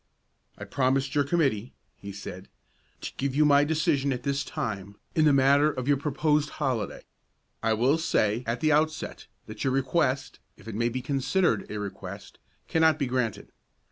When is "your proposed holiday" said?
5.87-7.03